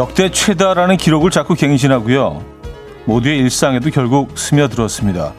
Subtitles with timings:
[0.00, 2.42] 역대 최다라는 기록을 자꾸 갱신하고요.
[3.04, 5.34] 모두의 일상에도 결국 스며들었습니다.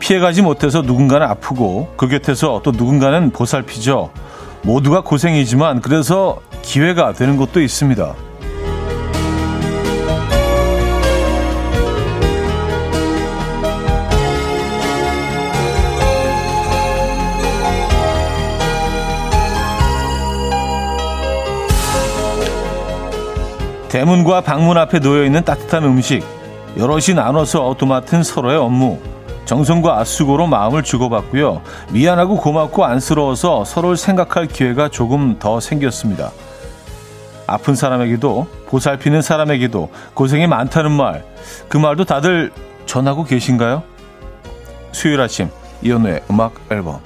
[0.00, 4.10] 피해가지 못해서 누군가는 아프고 그 곁에서 또 누군가는 보살피죠.
[4.64, 8.16] 모두가 고생이지만 그래서 기회가 되는 것도 있습니다.
[23.94, 26.24] 대문과 방문 앞에 놓여 있는 따뜻한 음식,
[26.76, 28.98] 여럿이 나눠서 도맡은 서로의 업무,
[29.44, 31.62] 정성과 수고로 마음을 주고받고요.
[31.92, 36.32] 미안하고 고맙고 안쓰러워서 서로를 생각할 기회가 조금 더 생겼습니다.
[37.46, 41.24] 아픈 사람에게도 보살피는 사람에게도 고생이 많다는 말,
[41.68, 42.50] 그 말도 다들
[42.86, 43.84] 전하고 계신가요?
[44.90, 45.50] 수요일 아침
[45.82, 46.98] 이연우의 음악 앨범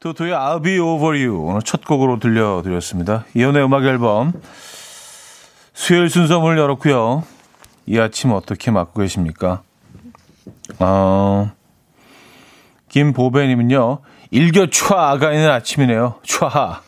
[0.00, 3.24] 토토의 I'll Be Over You 오늘 첫 곡으로 들려드렸습니다.
[3.34, 4.32] 이연의 음악 앨범
[5.74, 7.24] 수요일 순서 문을 열었고요.
[7.86, 9.62] 이 아침 어떻게 맞고 계십니까?
[10.78, 11.50] 어,
[12.90, 13.98] 김보배님은요.
[14.30, 16.20] 일교차가 있는 아침이네요.
[16.22, 16.80] 촤하.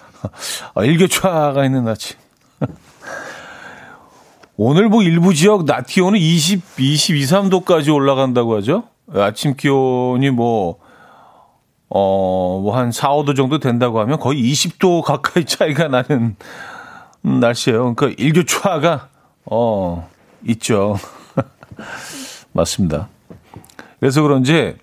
[0.74, 2.16] 어, 일교차가 있는 아침.
[4.56, 8.84] 오늘 뭐 일부 지역 낮 기온은 20, 22, 3도까지 올라간다고 하죠.
[9.12, 10.85] 아침 기온이 뭐
[11.96, 16.36] 어, 뭐 한 4, 5도 정도 된다고 하면 거의 20도 가까이 차이가 나는
[17.22, 17.94] 날씨예요.
[17.94, 19.08] 그러니까 일교차가
[19.46, 20.08] 어,
[20.46, 20.98] 있죠.
[22.52, 23.08] 맞습니다.
[23.98, 24.76] 그래서 그런지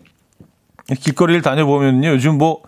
[1.00, 2.10] 길거리를 다녀보면요.
[2.10, 2.64] 요즘 뭐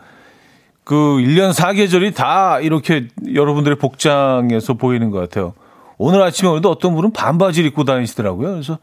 [0.85, 5.53] 그 1년 4계절이 다 이렇게 여러분들의 복장에서 보이는 것 같아요.
[5.97, 8.51] 오늘 아침에 오늘도 어떤 분은 반바지를 입고 다니시더라고요.
[8.51, 8.77] 그래서 아,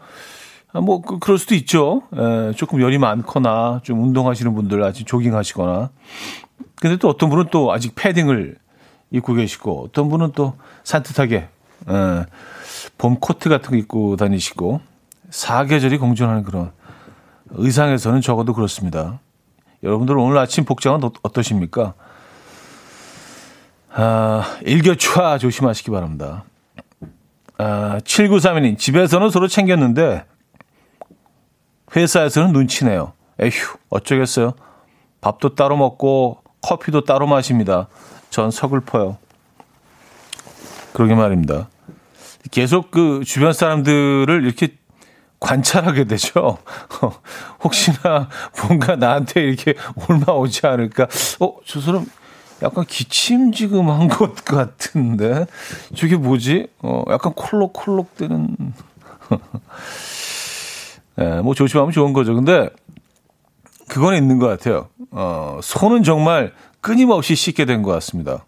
[0.80, 2.02] 뭐 그, 그럴 수도 있죠.
[2.14, 5.90] 에, 예, 조금 열이 많거나 좀 운동하시는 분들 아직 조깅하시거나.
[6.76, 8.56] 근데 또 어떤 분은 또 아직 패딩을
[9.10, 11.48] 입고 계시고 어떤 분은 또 산뜻하게 에,
[11.90, 12.26] 예,
[12.96, 14.80] 봄 코트 같은 거 입고 다니시고
[15.30, 16.72] 사계절이 공존하는 그런
[17.50, 19.20] 의상에서는 적어도 그렇습니다.
[19.82, 21.94] 여러분들 오늘 아침 복장은 어 떠십니까?
[23.94, 26.44] 아, 일교차 조심하시기 바랍니다.
[27.58, 30.24] 아, 7932님, 집에서는 서로 챙겼는데
[31.94, 33.12] 회사에서는 눈치네요.
[33.40, 33.50] 에휴,
[33.90, 34.52] 어쩌겠어요.
[35.20, 37.88] 밥도 따로 먹고 커피도 따로 마십니다.
[38.30, 39.18] 전 서글퍼요.
[40.92, 41.68] 그러게 말입니다.
[42.50, 44.76] 계속 그 주변 사람들을 이렇게
[45.40, 46.58] 관찰하게 되죠.
[47.64, 48.28] 혹시나
[48.62, 49.74] 뭔가 나한테 이렇게
[50.08, 51.08] 올라오지 않을까.
[51.40, 52.06] 어, 저 사람
[52.62, 55.46] 약간 기침 지금 한 것 같은데.
[55.96, 56.68] 저게 뭐지?
[56.80, 58.56] 어, 약간 콜록콜록 되는.
[61.20, 62.34] 예, 뭐 조심하면 좋은 거죠.
[62.34, 62.70] 근데
[63.88, 64.88] 그건 있는 것 같아요.
[65.10, 68.44] 어, 손은 정말 끊임없이 씻게 된 것 같습니다.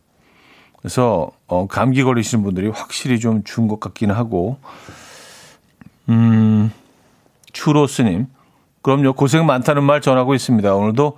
[0.78, 4.58] 그래서 어, 감기 걸리시는 분들이 확실히 좀 준 것 같기는 하고,
[6.08, 6.70] 음,
[7.52, 8.26] 추로스님,
[8.82, 10.74] 그럼요 고생 많다는 말 전하고 있습니다.
[10.74, 11.16] 오늘도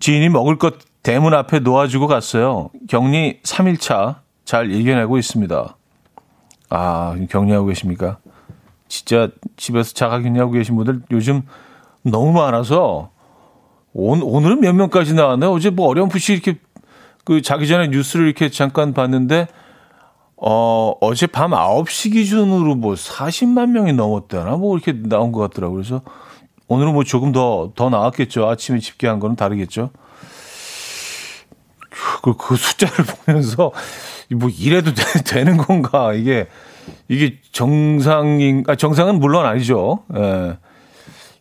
[0.00, 2.70] 지인이 먹을 것 대문 앞에 놓아주고 갔어요.
[2.88, 5.76] 격리 3일차 잘 이겨내고 있습니다.
[6.70, 8.18] 아, 격리하고 계십니까?
[8.94, 11.42] 진짜 집에서 자가격리하고 계신 분들 요즘
[12.02, 13.10] 너무 많아서
[13.92, 15.50] 오, 오늘은 몇 명까지 나왔나요?
[15.50, 16.60] 어제 뭐 어렴풋이 이렇게
[17.24, 19.48] 그 자기 전에 뉴스를 이렇게 잠깐 봤는데
[20.36, 25.76] 어, 어제 밤 9시 기준으로 뭐 40만 명이 넘었다나 뭐 이렇게 나온 것 같더라고요.
[25.76, 26.02] 그래서
[26.68, 28.48] 오늘은 뭐 조금 더, 더 나왔겠죠.
[28.48, 29.90] 아침에 집계한 거는 다르겠죠.
[32.22, 32.94] 그, 그 숫자를
[33.26, 33.72] 보면서
[34.30, 34.92] 뭐 이래도
[35.24, 36.46] 되, 는 건가 이게
[37.08, 40.04] 이게 정상인 아 정상은 물론 아니죠.
[40.16, 40.58] 예.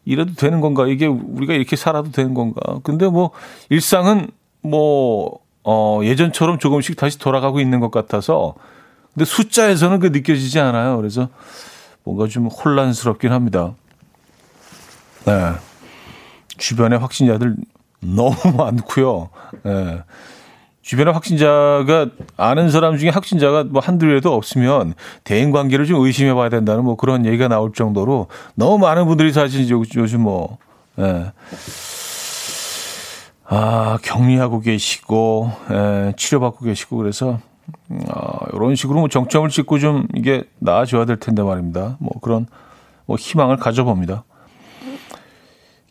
[0.05, 0.87] 이래도 되는 건가?
[0.87, 2.79] 이게 우리가 이렇게 살아도 되는 건가?
[2.83, 3.31] 근데 뭐
[3.69, 4.27] 일상은
[4.61, 8.55] 뭐 어, 예전처럼 조금씩 다시 돌아가고 있는 것 같아서
[9.13, 10.97] 근데 숫자에서는 그 느껴지지 않아요.
[10.97, 11.29] 그래서
[12.03, 13.73] 뭔가 좀 혼란스럽긴 합니다.
[15.25, 15.53] 네.
[16.57, 17.55] 주변에 확진자들
[18.01, 19.29] 너무 많고요.
[19.63, 20.03] 네.
[20.83, 24.93] 주변에 확진자가 아는 사람 중에 확진자가 뭐 한둘이라도 없으면
[25.23, 29.67] 대인 관계를 좀 의심해 봐야 된다는 뭐 그런 얘기가 나올 정도로 너무 많은 분들이 사실
[29.69, 30.57] 요즘 뭐
[30.99, 31.31] 예.
[33.45, 37.39] 아, 격리하고 계시고 예, 치료받고 계시고 그래서
[38.09, 41.97] 아, 이런 식으로 뭐 정점을 찍고 좀 이게 나아져야 될 텐데 말입니다.
[41.99, 42.45] 뭐 그런
[43.05, 44.25] 뭐 희망을 가져봅니다.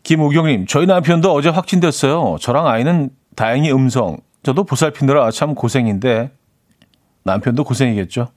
[0.03, 2.37] 김우경님, 저희 남편도 어제 확진됐어요.
[2.41, 4.17] 저랑 아이는 다행히 음성.
[4.43, 6.31] 저도 보살피느라 참 고생인데
[7.23, 8.27] 남편도 고생이겠죠.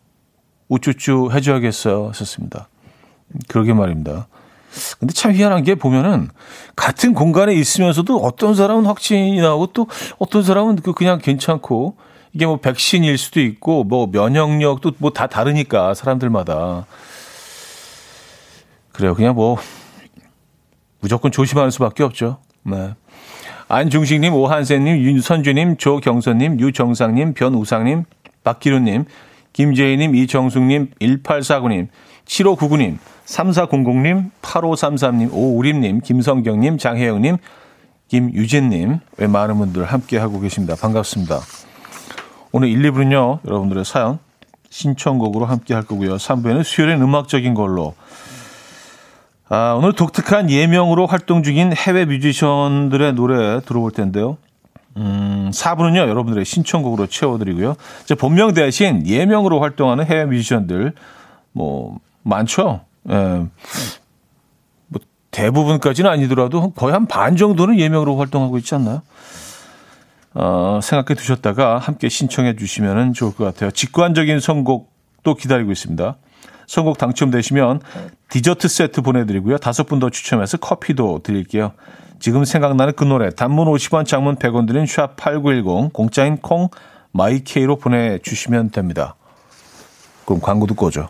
[0.68, 2.12] 우쭈쭈 해줘야겠어요.
[2.14, 2.68] 썼습니다.
[3.48, 4.28] 그러게 말입니다.
[4.98, 6.28] 근데 참 희한한 게 보면은
[6.74, 9.86] 같은 공간에 있으면서도 어떤 사람은 확진이 나오고 또
[10.18, 11.96] 어떤 사람은 그 그냥 괜찮고
[12.32, 16.86] 이게 뭐 백신일 수도 있고 뭐 면역력도 뭐 다 다르니까 사람들마다
[18.92, 19.14] 그래요.
[19.14, 19.56] 그냥 뭐
[21.00, 22.38] 무조건 조심하는 수밖에 없죠.
[22.62, 22.94] 네.
[23.68, 28.04] 안중식님, 오한세님, 윤선주님, 조경선님, 유정상님, 변우상님,
[28.44, 29.06] 박기루님,
[29.52, 31.88] 김재희님, 이정숙님, 1849님,
[32.26, 37.38] 7599님, 3400님, 8533님, 오우림님, 김성경님, 장혜영님,
[38.08, 40.76] 김유진님, 왜 많은 분들 함께 하고 계십니다.
[40.80, 41.40] 반갑습니다.
[42.52, 44.20] 오늘 1, 2부는요, 여러분들의 사연,
[44.70, 46.16] 신청곡으로 함께 할 거고요.
[46.16, 47.94] 3부에는 수요일엔 음악적인 걸로
[49.48, 54.38] 아, 오늘 독특한 예명으로 활동 중인 해외 뮤지션들의 노래 들어볼 텐데요.
[54.96, 57.76] 음, 4부는요, 여러분들의 신청곡으로 채워드리고요.
[58.02, 60.94] 이제 본명 대신 예명으로 활동하는 해외 뮤지션들,
[61.52, 62.80] 뭐, 많죠?
[63.08, 63.14] 예.
[64.88, 65.00] 뭐,
[65.30, 69.02] 대부분까지는 아니더라도 거의 한 반 정도는 예명으로 활동하고 있지 않나요?
[70.34, 73.70] 어, 생각해 두셨다가 함께 신청해 주시면 좋을 것 같아요.
[73.70, 76.16] 직관적인 선곡도 기다리고 있습니다.
[76.66, 77.80] 선곡 당첨되시면
[78.28, 79.58] 디저트 세트 보내드리고요.
[79.58, 81.72] 다섯 분 더 추첨해서 커피도 드릴게요.
[82.18, 86.68] 지금 생각나는 그 노래 단문 50원 장문 100원 드는 샵8910 공짜인 콩
[87.12, 89.14] 마이케이로 보내주시면 됩니다.
[90.24, 91.08] 그럼 광고 듣고 오죠.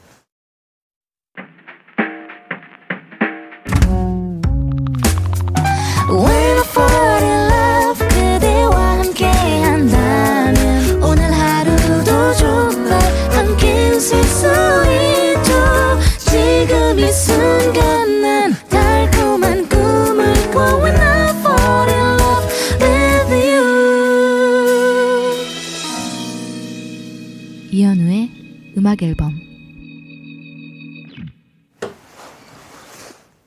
[28.87, 29.33] 음악 앨범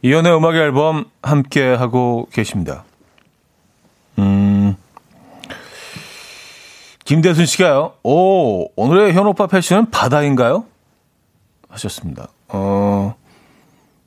[0.02, 2.84] 이연의 음악 앨범 함께 하고 계십니다.
[4.18, 4.76] 음.
[7.06, 7.94] 김대순 씨가요.
[8.04, 10.66] 오, 오늘의 현 오빠 패션은 바다인가요?
[11.70, 12.28] 하셨습니다.
[12.50, 13.16] 어.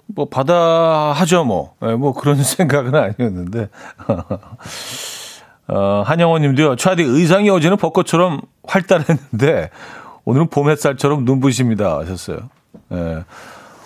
[0.08, 1.76] 뭐 바다 하죠 뭐.
[1.80, 3.70] 네, 뭐 그런 생각은 아니었는데.
[5.68, 6.76] 어, 한영원 님도요.
[6.76, 9.70] 차디 의상이 어제는 벚꽃처럼 활달했는데
[10.24, 11.98] 오늘은 봄 햇살처럼 눈부십니다.
[11.98, 12.38] 하셨어요.
[12.92, 13.24] 예.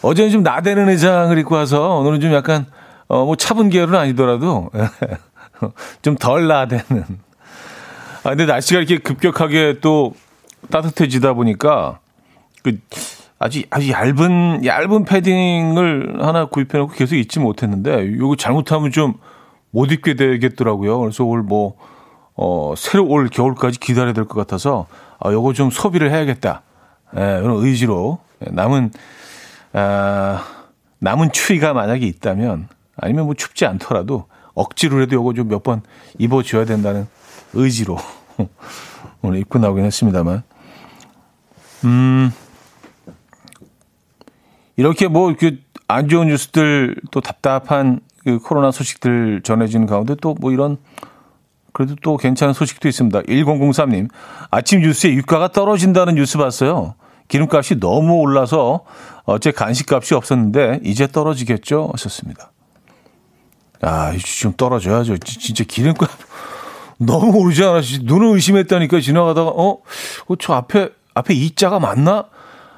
[0.02, 2.66] 어제는 좀 나대는 의상을 입고 와서 오늘은 좀 약간,
[3.08, 4.70] 어, 뭐 차분 계열은 아니더라도,
[6.02, 7.04] 좀 덜 나대는.
[8.24, 10.14] 아, 근데 날씨가 이렇게 급격하게 또
[10.70, 12.00] 따뜻해지다 보니까,
[12.62, 12.78] 그,
[13.38, 19.14] 아주, 아주 얇은, 얇은 패딩을 하나 구입해 놓고 계속 입지 못했는데, 요거 잘못하면 좀
[19.72, 20.98] 못 입게 되겠더라고요.
[21.00, 21.74] 그래서 오늘 뭐,
[22.34, 24.86] 어, 새로 올 겨울까지 기다려야 될 것 같아서,
[25.20, 26.62] 아, 요거 좀 소비를 해야겠다.
[27.14, 28.90] 예, 그런 의지로 남은
[29.72, 30.44] 아,
[30.98, 35.82] 남은 추위가 만약에 있다면 아니면 뭐 춥지 않더라도 억지로라도 요거 좀 몇 번
[36.18, 37.06] 입어줘야 된다는
[37.52, 37.98] 의지로
[39.22, 40.42] 오늘 입고 나오긴 했습니다만.
[41.84, 42.32] 음,
[44.76, 45.58] 이렇게 뭐, 그,
[45.88, 50.78] 안 좋은 뉴스들, 또 답답한 그 코로나 소식들 전해지는 가운데 또 뭐 이런
[51.76, 53.20] 그래도 또 괜찮은 소식도 있습니다.
[53.24, 54.08] 1003님,
[54.50, 56.94] 아침 뉴스에 유가가 떨어진다는 뉴스 봤어요.
[57.28, 58.84] 기름값이 너무 올라서
[59.24, 61.90] 어제 간식값이 없었는데 이제 떨어지겠죠?
[61.92, 62.50] 하셨습니다.
[63.82, 65.18] 아, 좀 떨어져야죠.
[65.18, 66.08] 진짜 기름값
[66.96, 67.82] 너무 오르지 않아?
[68.04, 69.80] 눈을 의심했다니까 지나가다가 어,
[70.28, 72.20] 어, 저 앞에 앞에 이자가 맞나?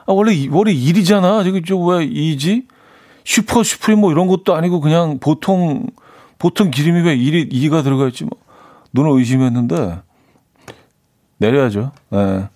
[0.07, 1.45] 아, 원래 원래 1이잖아.
[1.45, 2.67] 저기 저왜 2지?
[3.25, 5.87] 슈퍼 슈프림 뭐 이런 것도 아니고 그냥 보통
[6.41, 8.48] 보통 기름이 왜 1이 2가 들어가 있지 뭐.
[8.99, 10.01] 눈을 의심했는데
[11.39, 11.93] 내려야죠.
[12.11, 12.49] 네.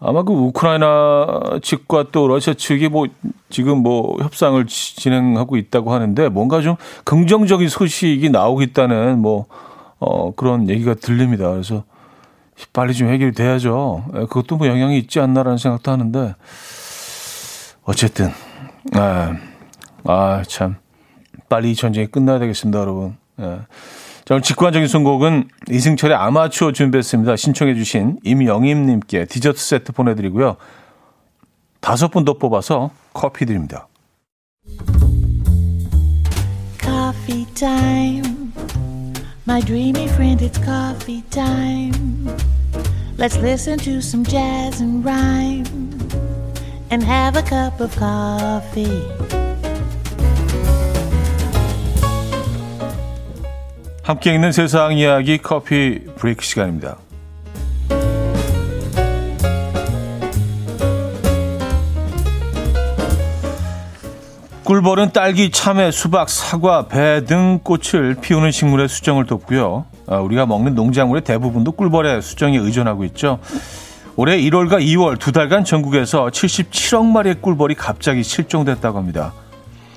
[0.00, 3.06] 아마 그 우크라이나 측과 또 러시아 측이 뭐
[3.48, 9.46] 지금 뭐 협상을 진행하고 있다고 하는데 뭔가 좀 긍정적인 소식이 나오고 있다는 뭐
[9.98, 11.50] 어, 그런 얘기가 들립니다.
[11.50, 11.84] 그래서
[12.72, 14.04] 빨리 좀 해결이 돼야죠.
[14.14, 16.34] 예, 그것도 뭐 영향이 있지 않나라는 생각도 하는데
[17.84, 18.30] 어쨌든
[18.94, 19.34] 아,
[20.04, 20.76] 아참
[21.48, 23.16] 빨리 이 전쟁이 끝나야 되겠습니다, 여러분.
[23.40, 23.60] 예.
[24.24, 27.36] 자, 오늘 직관적인 선곡은 이승철의 아마추어 준비했습니다.
[27.36, 30.56] 신청해 주신 임영임님께 디저트 세트 보내드리고요.
[31.80, 33.86] 다섯 분 더 뽑아서 커피 드립니다.
[36.80, 38.52] Coffee time.
[39.46, 42.34] My dreamy friend, it's coffee time.
[43.18, 45.66] Let's listen to some jazz and rhyme
[46.90, 49.04] and have a cup of coffee.
[54.04, 56.98] 함께 있는 세상 이야기 커피 브레이크 시간입니다.
[64.64, 69.84] 꿀벌은 딸기, 참외, 수박, 사과, 배 등 꽃을 피우는 식물의 수정을 돕고요.
[70.06, 73.38] 아, 우리가 먹는 농작물의 대부분도 꿀벌의 수정에 의존하고 있죠.
[74.16, 79.32] 올해 1월과 2월 두 달간 전국에서 77억 마리의 꿀벌이 갑자기 실종됐다고 합니다.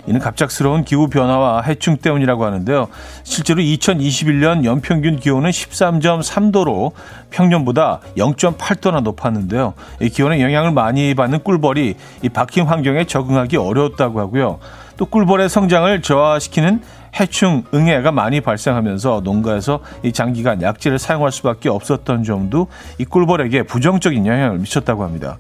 [0.07, 2.87] 이는 갑작스러운 기후 변화와 해충 때문이라고 하는데요.
[3.23, 6.93] 실제로 2021년 연평균 기온은 13.3도로
[7.29, 9.73] 평년보다 0.8도나 높았는데요.
[10.01, 14.59] 이 기온의 영향을 많이 받는 꿀벌이 이 바뀐 환경에 적응하기 어려웠다고 하고요.
[14.95, 16.81] 또 꿀벌의 성장을 저하시키는
[17.19, 24.25] 해충, 응애가 많이 발생하면서 농가에서 이 장기간 약재를 사용할 수밖에 없었던 점도 이 꿀벌에게 부정적인
[24.25, 25.37] 영향을 미쳤다고 합니다.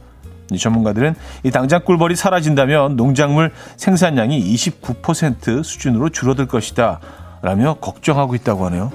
[0.51, 6.99] 이 전문가들은 이 당장 꿀벌이 사라진다면 농작물 생산량이 29% 수준으로 줄어들 것이다.
[7.41, 8.91] 라며 걱정하고 있다고 하네요.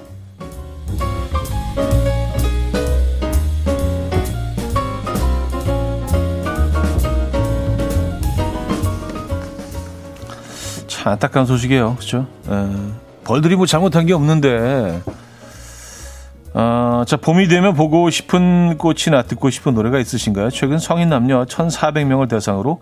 [10.87, 11.97] 참 안타까운 소식이에요.
[11.97, 12.27] 그렇죠?
[12.49, 12.69] 에,
[13.25, 15.03] 벌들이 뭐 잘못한 게 없는데
[16.55, 20.51] 어, 자, 봄이 되면 보고 싶은 꽃이나 듣고 싶은 노래가 있으신가요?
[20.51, 22.81] 최근 성인 남녀 1,400명을 대상으로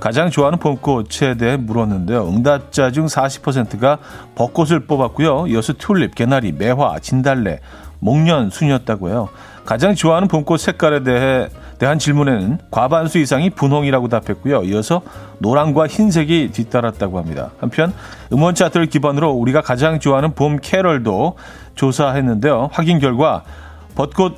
[0.00, 2.28] 가장 좋아하는 봄꽃에 대해 물었는데요.
[2.28, 3.98] 응답자 중 40%가
[4.34, 5.46] 벚꽃을 뽑았고요.
[5.46, 7.60] 이어서 튤립, 개나리, 매화, 진달래,
[8.06, 9.28] 목련 순이었다고 해요.
[9.64, 11.48] 가장 좋아하는 봄꽃 색깔에 대해
[11.78, 14.62] 대한 질문에는 과반수 이상이 분홍이라고 답했고요.
[14.62, 15.02] 이어서
[15.38, 17.50] 노랑과 흰색이 뒤따랐다고 합니다.
[17.58, 17.92] 한편
[18.32, 21.36] 음원 차트를 기반으로 우리가 가장 좋아하는 봄 캐럴도
[21.74, 22.70] 조사했는데요.
[22.72, 23.42] 확인 결과
[23.96, 24.36] 벚꽃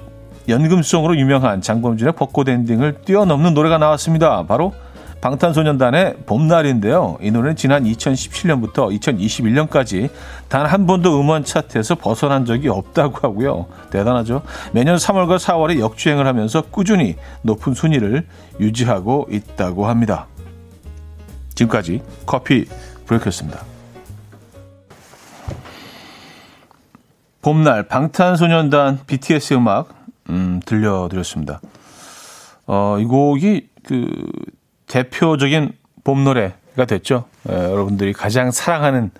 [0.48, 4.44] 연금송으로 유명한 장범준의 벚꽃 엔딩을 뛰어넘는 노래가 나왔습니다.
[4.48, 4.72] 바로
[5.20, 7.18] 방탄소년단의 봄날인데요.
[7.20, 10.10] 이 노래는 지난 2017년부터 2021년까지
[10.48, 13.66] 단 한 번도 음원 차트에서 벗어난 적이 없다고 하고요.
[13.90, 14.42] 대단하죠.
[14.72, 18.26] 매년 3월과 4월에 역주행을 하면서 꾸준히 높은 순위를
[18.60, 20.26] 유지하고 있다고 합니다.
[21.54, 22.66] 지금까지 커피
[23.06, 23.62] 브레이크였습니다.
[27.40, 29.88] 봄날 방탄소년단 BTS 음악
[30.28, 31.60] 음, 들려드렸습니다.
[32.66, 34.06] 어, 이 곡이 그
[34.88, 35.72] 대표적인
[36.04, 37.26] 봄 노래가 됐죠.
[37.48, 39.10] 에, 예, 여러분들이 가장 사랑하는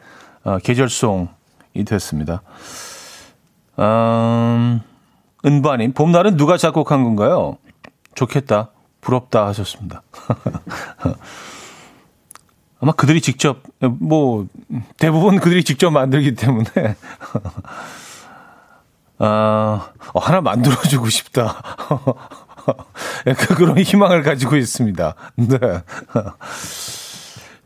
[0.45, 2.43] 어, 계절송이 됐습니다.
[3.79, 4.81] 음,
[5.45, 7.59] 은바님, 봄날은 누가 작곡한 건가요?
[8.15, 8.71] 좋겠다,
[9.01, 10.03] 부럽다 하셨습니다.
[12.81, 14.47] 아마 그들이 직접, 뭐,
[14.99, 16.69] 대부분 그들이 직접 만들기 때문에,
[19.19, 21.61] 아, 어, 하나 만들어주고 싶다.
[23.27, 25.15] 약간 그런 희망을 가지고 있습니다.
[25.37, 25.59] 네.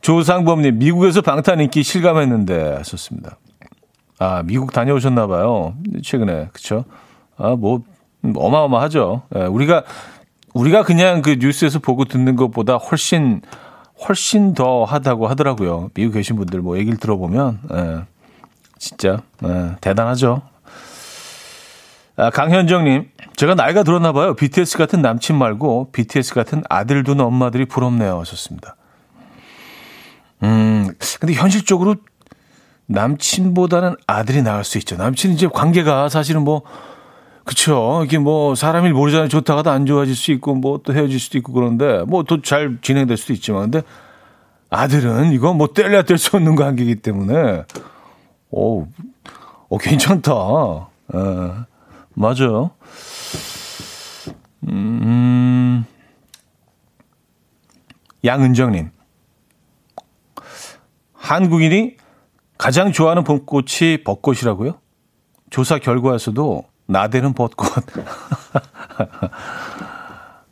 [0.01, 3.37] 조상범님, 미국에서 방탄 인기 실감했는데, 하셨습니다.
[4.19, 5.75] 아, 미국 다녀오셨나 봐요.
[6.03, 6.49] 최근에.
[6.53, 6.85] 그쵸?
[7.37, 7.83] 아, 뭐,
[8.23, 9.23] 어마어마하죠.
[9.37, 9.85] 예, 우리가,
[10.55, 13.43] 우리가 그냥 그 뉴스에서 보고 듣는 것보다 훨씬,
[14.09, 15.91] 훨씬 더 하다고 하더라고요.
[15.95, 18.03] 미국 계신 분들 뭐 얘기를 들어보면, 예,
[18.79, 20.43] 진짜, 예, 대단하죠.
[22.17, 24.35] 아, 강현정님, 제가 나이가 들었나 봐요.
[24.35, 28.21] BTS 같은 남친 말고 BTS 같은 아들 둔 엄마들이 부럽네요.
[28.21, 28.77] 하셨습니다.
[30.43, 30.89] 음,
[31.21, 31.97] 근데 현실적으로
[32.87, 34.97] 남친보다는 아들이 나을 수 있죠.
[34.97, 36.63] 남친은 이제 관계가 사실은 뭐,
[37.45, 38.03] 그쵸.
[38.05, 39.29] 이게 뭐, 사람이 모르잖아요.
[39.29, 43.17] 좋다가도 안 좋아질 수 있고, 뭐 또 헤어질 수도 있고 그런데, 뭐 또 잘 진행될
[43.17, 43.83] 수도 있지만, 근데
[44.71, 47.65] 아들은 이거 뭐 뗄래야 뗄 수 없는 관계이기 때문에,
[48.51, 48.87] 오,
[49.69, 50.33] 오, 괜찮다.
[51.15, 51.19] 에.
[52.15, 52.71] 맞아요.
[54.69, 55.85] 음,
[58.25, 58.91] 양은정님.
[61.15, 61.97] 한국인이
[62.59, 64.75] 가장 좋아하는 봄꽃이 벚꽃이라고요?
[65.51, 67.69] 조사 결과에서도 나대는 벚꽃.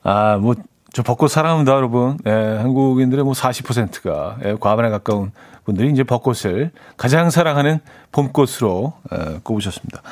[0.02, 0.54] 아, 뭐,
[0.92, 2.18] 저 벚꽃 사랑합니다, 여러분.
[2.26, 5.30] 예, 한국인들의 뭐 40%가, 예, 과반에 가까운
[5.64, 7.80] 분들이 이제 벚꽃을 가장 사랑하는
[8.12, 10.02] 봄꽃으로 예, 꼽으셨습니다.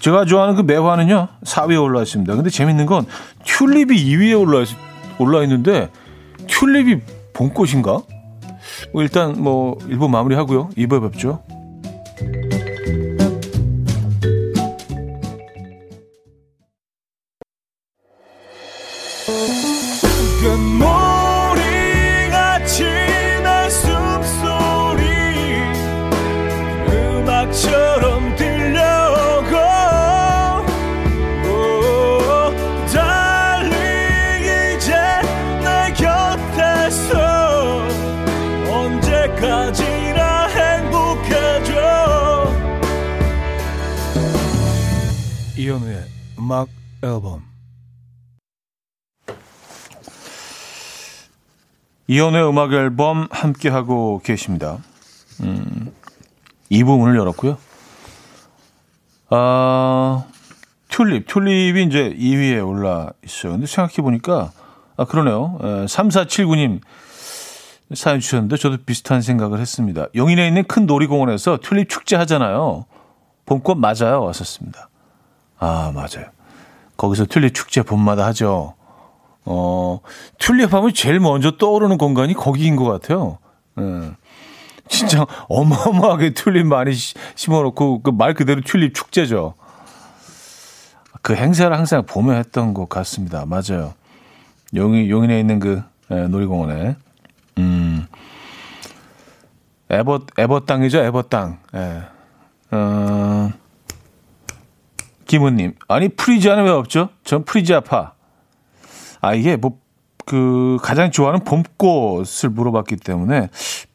[0.00, 2.34] 제가 좋아하는 그 매화는요, 4위에 올라 있습니다.
[2.34, 3.06] 근데 재밌는 건
[3.44, 4.68] 튤립이 2위에 올라, 있,
[5.18, 5.90] 올라 있는데,
[6.46, 7.00] 튤립이
[7.32, 8.02] 봄꽃인가?
[8.92, 10.70] 뭐 일단 뭐 1부 마무리 하고요.
[10.76, 11.42] 2부에 뵙죠.
[46.48, 46.68] 음악
[47.02, 47.42] 앨범
[52.06, 54.78] 이연의 음악 앨범 함께 하고 계십니다.
[55.42, 55.92] 음,
[56.70, 57.58] 이 부분을 열었고요.
[59.28, 60.24] 아,
[60.88, 61.26] 튤립.
[61.26, 63.52] 튤립이 이제 2위에 올라 있어요.
[63.52, 64.52] 근데 생각해 보니까,
[64.96, 65.58] 아, 그러네요.
[65.62, 66.80] 에, 3479님
[67.92, 70.06] 사연 주셨는데 저도 비슷한 생각을 했습니다.
[70.14, 72.86] 용인에 있는 큰 놀이공원에서 튤립 축제 하잖아요.
[73.44, 74.22] 봄꽃 맞아요.
[74.22, 74.88] 왔었습니다.
[75.58, 76.37] 아, 맞아요.
[76.98, 78.74] 거기서 튤립 축제 봄마다 하죠.
[79.46, 80.00] 어,
[80.38, 83.38] 튤립 하면 제일 먼저 떠오르는 공간이 거기인 것 같아요.
[83.80, 84.10] 예.
[84.88, 89.54] 진짜 어마어마하게 튤립 많이 심어놓고 그 말 그대로 튤립 축제죠.
[91.22, 93.44] 그 행사를 항상 봄에 했던 것 같습니다.
[93.46, 93.94] 맞아요.
[94.74, 96.96] 용인, 용인에 있는 그 예, 놀이공원에.
[97.58, 98.06] 음.
[99.90, 101.58] 에버, 에버 땅이죠, 에버 땅.
[101.74, 102.02] 예.
[102.70, 103.50] 어,
[105.28, 105.74] 김은님.
[105.86, 107.10] 아니, 프리지아는 왜 없죠?
[107.22, 108.14] 전 프리지아파.
[109.20, 109.78] 아, 이게 뭐,
[110.24, 113.50] 그, 가장 좋아하는 봄꽃을 물어봤기 때문에,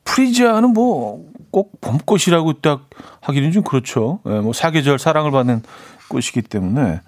[0.06, 2.90] 프리지아는 뭐, 꼭 봄꽃이라고 딱
[3.22, 4.20] 하기는 좀 그렇죠.
[4.28, 5.64] 예, 뭐, 사계절 사랑을 받는
[6.08, 7.02] 꽃이기 때문에,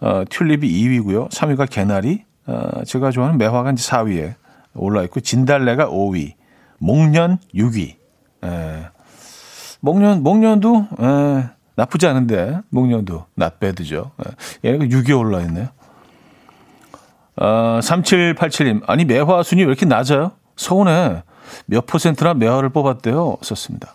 [0.00, 1.30] 어, 튤립이 2위고요.
[1.30, 4.34] 3위가 개나리, 어, 제가 좋아하는 매화가 이제 4위에
[4.74, 6.32] 올라 있고, 진달래가 5위,
[6.78, 7.94] 목련 6위.
[8.44, 8.88] 예.
[9.80, 14.12] 목련, 목련도, 예, 나쁘지 않은데, 목련도, 낫배드죠.
[14.64, 15.68] 예, 얘가 6위에 올라있네요.
[17.36, 20.32] 어, 3787님, 아니, 매화 순위 왜 이렇게 낮아요?
[20.56, 21.22] 서운해.
[21.66, 23.38] 몇 퍼센트나 매화를 뽑았대요?
[23.42, 23.94] 썼습니다.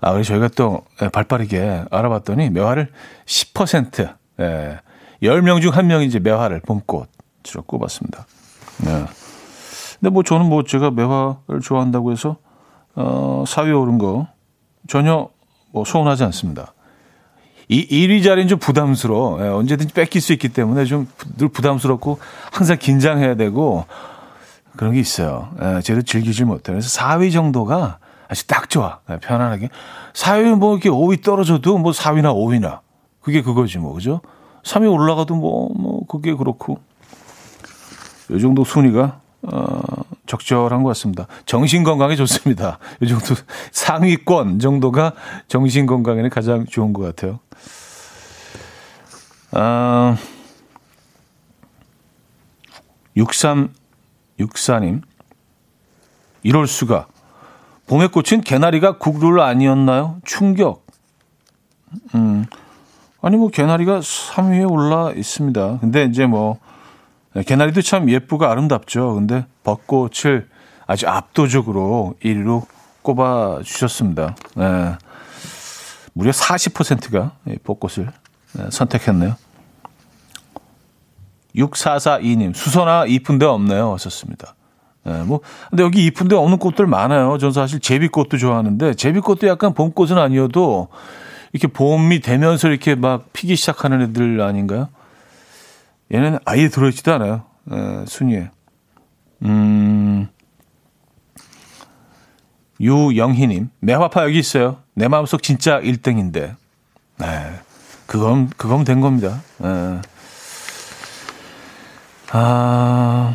[0.00, 2.90] 아, 그래서 저희가 또 예, 발빠르게 알아봤더니 매화를
[3.26, 4.80] 10%, 예,
[5.22, 8.26] 10명 중 1명이 이제 매화를 봄꽃으로 꼽았습니다.
[8.84, 9.04] 네.
[10.00, 12.36] 근데 뭐 저는 뭐 제가 매화를 좋아한다고 해서,
[12.94, 14.26] 어, 4위에 오른 거
[14.88, 15.28] 전혀
[15.72, 16.74] 뭐 서운하지 않습니다.
[17.68, 19.44] 이 1위 자리는 좀 부담스러워.
[19.44, 22.18] 예, 언제든지 뺏길 수 있기 때문에 좀 늘 부담스럽고
[22.52, 23.86] 항상 긴장해야 되고
[24.76, 25.50] 그런 게 있어요.
[25.60, 26.74] 예, 제대로 즐기질 못해요.
[26.76, 28.98] 그래서 4위 정도가 아주 딱 좋아.
[29.10, 29.68] 예, 편안하게.
[30.14, 32.80] 4위 뭐 이렇게 5위 떨어져도 뭐 4위나 5위나.
[33.20, 34.20] 그게 그거지 뭐, 그죠?
[34.64, 36.78] 3위 올라가도 뭐, 뭐, 그게 그렇고.
[38.30, 39.80] 요 정도 순위가, 어,
[40.26, 41.26] 적절한 것 같습니다.
[41.46, 42.78] 정신 건강에 좋습니다.
[43.00, 43.34] 이 정도
[43.72, 45.12] 상위권 정도가
[45.48, 47.40] 정신 건강에는 가장 좋은 것 같아요.
[49.52, 50.16] 아,
[53.16, 55.02] 6364님.
[56.42, 57.06] 이럴 수가.
[57.86, 60.20] 봄의 꽃은 개나리가 국룰 아니었나요?
[60.24, 60.86] 충격.
[62.14, 62.46] 음.
[63.20, 65.78] 아니, 뭐, 개나리가 3위에 올라 있습니다.
[65.80, 66.58] 근데 이제 뭐,
[67.46, 69.14] 개나리도 참 예쁘고 아름답죠.
[69.14, 70.48] 근데 벚꽃을
[70.86, 72.66] 아주 압도적으로 1위로
[73.02, 74.36] 꼽아 주셨습니다.
[74.56, 74.96] 네.
[76.14, 77.32] 무려 40%가
[77.64, 78.12] 벚꽃을 네,
[78.70, 79.36] 선택했네요.
[81.56, 83.92] 6442님, 수선화 이쁜 데 없네요.
[83.92, 84.54] 하셨습니다.
[85.04, 87.36] 네, 뭐, 근데 여기 이쁜 데 없는 꽃들 많아요.
[87.38, 90.88] 전 사실 제비꽃도 좋아하는데, 제비꽃도 약간 봄꽃은 아니어도,
[91.52, 94.88] 이렇게 봄이 되면서 이렇게 막 피기 시작하는 애들 아닌가요?
[96.12, 97.44] 얘는 아예 들어있지도 않아요.
[97.70, 98.50] 에, 순위에.
[99.42, 100.28] 음,
[102.80, 104.78] 유영희님, 매화파 여기 있어요.
[104.94, 106.56] 내 마음속 진짜 1등인데.
[107.18, 107.60] 네.
[108.12, 109.40] 그건, 그건 된 겁니다.
[109.64, 110.00] 에.
[112.30, 113.34] 아,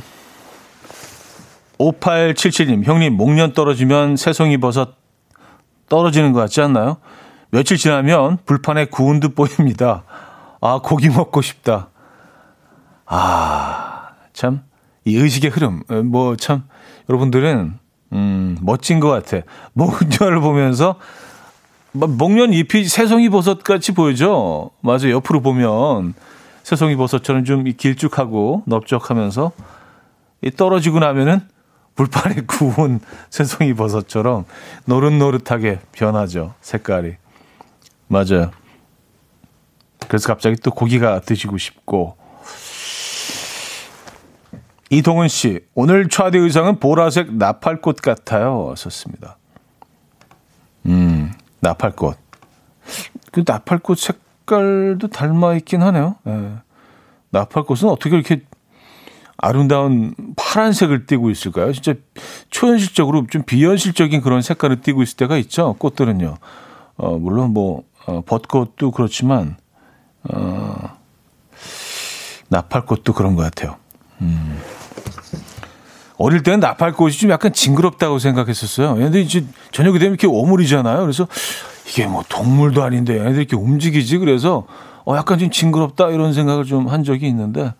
[1.79, 4.93] 5877님, 형님, 목련 떨어지면 새송이 버섯
[5.89, 6.97] 떨어지는 것 같지 않나요?
[7.49, 10.03] 며칠 지나면 불판에 구운 듯 보입니다.
[10.61, 11.89] 아, 고기 먹고 싶다.
[13.07, 14.61] 아, 참,
[15.05, 16.65] 이 의식의 흐름, 어, 뭐, 참,
[17.09, 17.79] 여러분들은,
[18.13, 19.43] 음, 멋진 것 같아.
[19.73, 20.99] 목련을 보면서,
[22.05, 24.71] 목련 잎이 새송이 버섯 같이 보이죠?
[24.81, 25.11] 맞아요.
[25.11, 26.13] 옆으로 보면,
[26.63, 29.51] 새송이 버섯처럼 좀 길쭉하고 넓적하면서,
[30.43, 31.41] 이 떨어지고 나면은,
[31.95, 32.99] 불판에 구운
[33.31, 34.45] 새송이 버섯처럼
[34.85, 36.53] 노릇노릇하게 변하죠.
[36.61, 37.15] 색깔이.
[38.07, 38.51] 맞아요.
[40.07, 42.15] 그래서 갑자기 또 고기가 드시고 싶고,
[44.89, 48.73] 이동은 씨, 오늘 차디 의상은 보라색 나팔꽃 같아요.
[48.77, 49.37] 썼습니다.
[50.85, 52.17] 음, 나팔꽃.
[53.31, 56.15] 그 나팔꽃 색깔도 닮아 있긴 하네요.
[56.27, 56.53] 예.
[57.29, 58.41] 나팔꽃은 어떻게 이렇게
[59.37, 61.71] 아름다운 파란색을 띠고 있을까요?
[61.71, 61.93] 진짜
[62.49, 65.75] 초현실적으로 좀 비현실적인 그런 색깔을 띠고 있을 때가 있죠.
[65.77, 66.37] 꽃들은요.
[66.97, 69.57] 어, 물론 뭐, 어, 벚꽃도 그렇지만,
[70.23, 70.97] 어,
[72.49, 73.75] 나팔꽃도 그런 것 같아요.
[74.21, 74.59] 음.
[76.17, 78.97] 어릴 때는 나팔꽃이 좀 약간 징그럽다고 생각했었어요.
[78.97, 81.01] 얘네들 이제 저녁이 되면 이렇게 오물이잖아요.
[81.01, 81.27] 그래서
[81.87, 84.17] 이게 뭐 동물도 아닌데 얘네들 이렇게 움직이지.
[84.17, 84.65] 그래서
[85.05, 87.73] 어 약간 좀 징그럽다 이런 생각을 좀 한 적이 있는데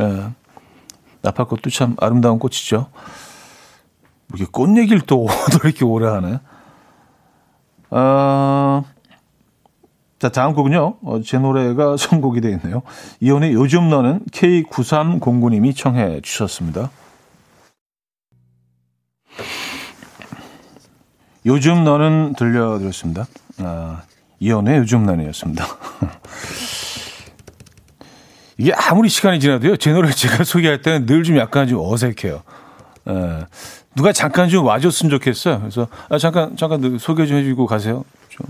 [0.00, 0.24] 예.
[1.22, 2.88] 나팔꽃도 참 아름다운 꽃이죠.
[4.34, 6.38] 이게 꽃 얘기를 또, 또 이렇게 오래 하네.
[7.90, 8.82] 아,
[10.18, 10.96] 자, 다음 곡은요.
[11.02, 12.82] 어, 제 노래가 선곡이 되어 있네요.
[13.20, 16.90] 이혼의 요즘 너는 K9309님이 청해 주셨습니다.
[21.46, 23.26] 요즘 너는 들려드렸습니다.
[23.58, 24.02] 아,
[24.40, 25.66] 이연의 요즘 너는이었습니다.
[28.56, 32.42] 이게 아무리 시간이 지나도요, 제 노래 제가 소개할 때는 늘 좀 약간 좀 어색해요.
[33.08, 33.46] 에, 예.
[33.96, 35.60] 누가 잠깐 좀 와줬으면 좋겠어요.
[35.60, 38.04] 그래서, 아, 잠깐, 잠깐 소개 좀 해주고 가세요.
[38.28, 38.46] 좀,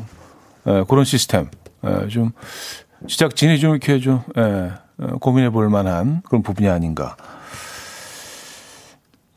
[0.67, 1.49] 에, 예, 그런 시스템.
[1.85, 2.31] 에, 예, 좀,
[3.09, 7.17] 제작진이 좀 이렇게 좀, 에, 어, 고민해 볼 만한 그런 부분이 아닌가.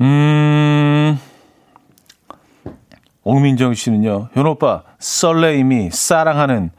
[0.01, 0.05] 음,
[3.27, 6.71] 옥민정 씨는요, 현 오빠, 설레임이 사랑하는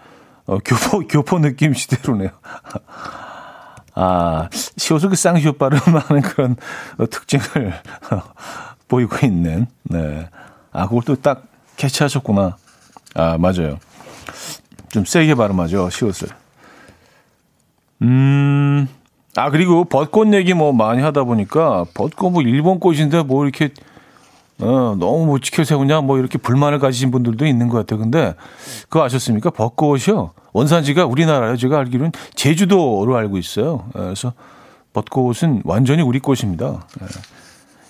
[0.47, 2.31] 어, 교포, 교포 느낌 시대로네요.
[3.95, 6.57] 아, 시옷을 그 쌍시옷 발음하는 그런
[6.97, 7.75] 어, 특징을
[8.11, 8.23] 어,
[8.89, 10.29] 보이고 있는, 네.
[10.73, 11.45] 아, 그걸 또 딱
[11.77, 12.57] 캐치하셨구나.
[13.15, 13.79] 아, 맞아요.
[14.89, 16.29] 좀 세게 발음하죠, 시옷을.
[18.03, 18.89] 음,
[19.37, 23.71] 아, 그리고 벚꽃 얘기 뭐 많이 하다 보니까 벚꽃 뭐 일본 꽃인데 뭐 이렇게
[24.61, 28.01] 어, 너무 못 지켜 세우냐 뭐 이렇게 불만을 가지신 분들도 있는 것 같아요.
[28.01, 28.35] 근데
[28.89, 29.51] 그거 아셨습니까?
[29.51, 30.33] 벚꽃이요.
[30.53, 31.57] 원산지가 우리나라요.
[31.57, 33.89] 제가 알기로는 제주도로 알고 있어요.
[33.97, 34.33] 예, 그래서
[34.93, 36.87] 벚꽃은 완전히 우리 꽃입니다.
[37.03, 37.07] 예.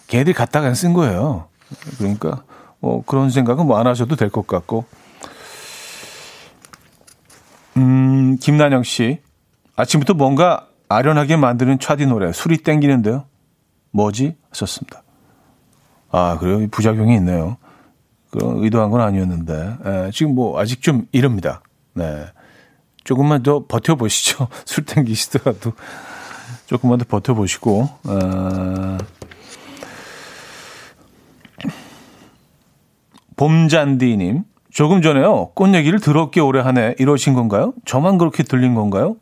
[0.09, 1.47] 걔네들이 갖다가 쓴 거예요.
[1.99, 2.43] 그러니까
[2.81, 4.85] 뭐 그런 생각은 뭐 안 하셔도 될 것 같고.
[7.77, 9.21] 음, 김난영 씨.
[9.77, 13.25] 아침부터 뭔가 아련하게 만드는 차디 노래 술이 땡기는데요.
[13.93, 14.37] 뭐지?
[14.51, 15.03] 하셨습니다.
[16.11, 16.67] 아, 그래요?
[16.71, 17.57] 부작용이 있네요.
[18.31, 19.77] 그런 의도한 건 아니었는데.
[19.85, 21.63] 에, 지금 뭐 아직 좀 이릅니다.
[21.95, 22.27] 네.
[23.05, 24.49] 조금만 더 버텨보시죠.
[24.65, 25.73] 술 땡기시더라도
[26.67, 27.89] 조금만 더 버텨보시고.
[28.05, 28.99] 어,
[33.37, 34.45] 봄잔디님.
[34.71, 35.51] 조금 전에요.
[35.55, 36.97] 꽃 얘기를 더럽게 오래 하네.
[36.99, 37.73] 이러신 건가요?
[37.85, 39.17] 저만 그렇게 들린 건가요?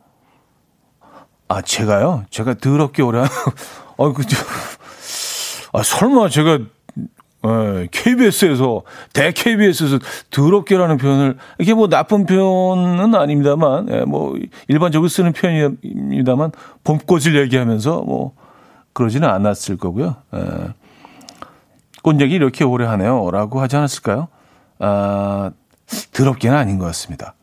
[1.47, 2.25] 아, 제가요?
[2.29, 3.31] 제가 더럽게 오래 하는,
[3.95, 4.23] 어, 그,
[5.71, 6.59] 아, 설마 제가
[7.45, 8.81] 예, KBS에서
[9.13, 9.99] 대 KBS에서
[10.31, 16.51] 더럽게라는 표현을 이게 뭐 나쁜 표현은 아닙니다만 예, 뭐 일반적으로 쓰는 표현입니다만
[16.83, 18.33] 봄꽃을 얘기하면서 뭐
[18.93, 20.15] 그러지는 않았을 거고요.
[20.35, 20.39] 예.
[22.01, 24.27] 꽃 얘기 이렇게 오래 하네요라고 하지 않았을까요?
[24.79, 25.51] 아,
[26.13, 27.35] 더럽게는 아닌 것 같습니다.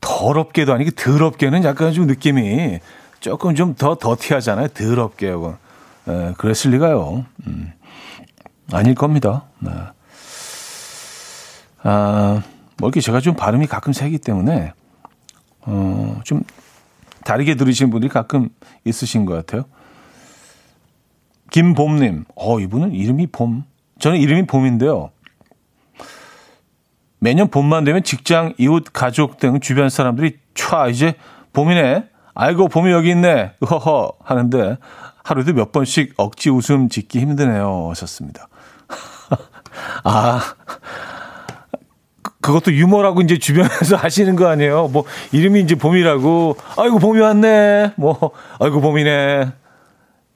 [0.00, 2.80] 더럽게도 아니고 더럽게는 약간 좀 느낌이
[3.20, 4.68] 조금 좀 더 더티하잖아요.
[4.68, 5.56] 더럽게 하고.
[6.08, 7.24] 예, 그랬을 리가요.
[7.46, 7.72] 음.
[8.72, 9.44] 아닐 겁니다.
[9.58, 9.70] 네.
[11.82, 12.42] 아,
[12.76, 14.72] 뭐 이렇게 제가 좀 발음이 가끔 세기 때문에,
[15.62, 16.42] 어, 좀
[17.24, 18.48] 다르게 들으시는 분들이 가끔
[18.84, 19.64] 있으신 것 같아요.
[21.50, 23.64] 김봄님, 어, 이분은 이름이 봄.
[23.98, 25.10] 저는 이름이 봄인데요.
[27.18, 31.14] 매년 봄만 되면 직장, 이웃, 가족 등 주변 사람들이 촤, 이제
[31.52, 32.08] 봄이네.
[32.34, 33.52] 아이고, 봄이 여기 있네.
[33.68, 34.78] 허허 하는데
[35.22, 37.88] 하루에도 몇 번씩 억지 웃음 짓기 힘드네요.
[37.90, 38.48] 하셨습니다.
[40.04, 40.40] 아,
[42.40, 44.88] 그것도 유머라고 이제 주변에서 하시는 거 아니에요?
[44.88, 46.56] 뭐, 이름이 이제 봄이라고.
[46.76, 47.92] 아이고, 봄이 왔네.
[47.96, 49.52] 뭐, 아이고, 봄이네.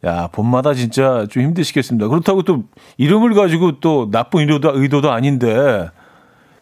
[0.07, 2.09] 야, 봄마다 진짜 좀 힘드시겠습니다.
[2.09, 2.65] 그렇다고 또
[2.99, 5.89] 이름을 가지고 또 나쁜 의도도, 의도도 아닌데,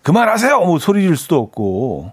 [0.02, 0.60] 그만하세요!
[0.60, 2.12] 뭐 소리 질 수도 없고.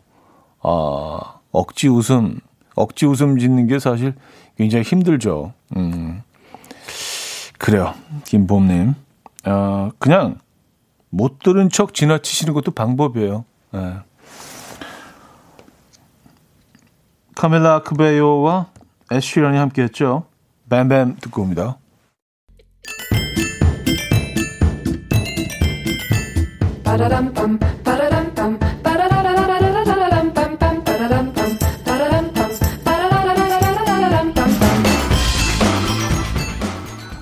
[0.62, 1.20] 아,
[1.52, 2.40] 억지 웃음,
[2.76, 4.14] 억지 웃음 짓는 게 사실
[4.58, 5.54] 굉장히 힘들죠.
[5.78, 6.22] 음.
[7.58, 7.94] 그래요.
[8.26, 8.96] 김봄님.
[9.46, 10.40] 어, 그냥
[11.10, 13.46] 못 들은 척 지나치시는 것도 방법이에요.
[13.72, 13.96] 네.
[17.36, 18.68] 카멜라 크베요와
[19.12, 20.26] 애쉬런이 함께했죠.
[20.70, 21.78] 뱀뱀 듣고 옵니다.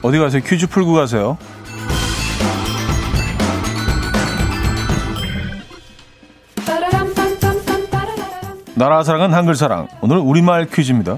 [0.02, 0.42] 어디 가세요?
[0.44, 1.38] 퀴즈 풀고 가세요.
[8.78, 9.88] 나라 사랑은 한글 사랑.
[10.02, 11.18] 오늘 우리말 퀴즈입니다.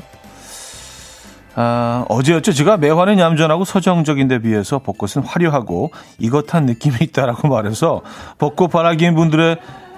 [1.55, 2.53] 아, 어제였죠.
[2.53, 8.01] 제가 매화는 얌전하고 서정적인 데 비해서 벚꽃은 화려하고 이것한 느낌이 있다라고 말해서
[8.37, 9.57] 벚꽃 바라기인 분들의